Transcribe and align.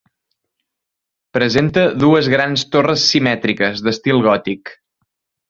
Presenta 1.37 1.83
dues 2.05 2.31
grans 2.37 2.65
torres 2.77 3.05
simètriques 3.11 3.85
d'estil 3.89 4.25
gòtic. 4.31 4.75